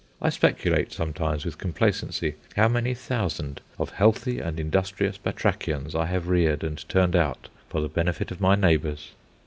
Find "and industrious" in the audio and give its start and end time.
4.39-5.19